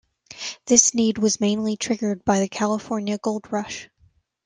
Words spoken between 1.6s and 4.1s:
triggered by the California Gold Rush.